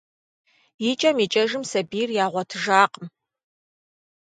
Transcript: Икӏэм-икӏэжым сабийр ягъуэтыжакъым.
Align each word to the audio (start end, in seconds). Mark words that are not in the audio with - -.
Икӏэм-икӏэжым 0.89 1.63
сабийр 1.71 2.09
ягъуэтыжакъым. 2.23 3.07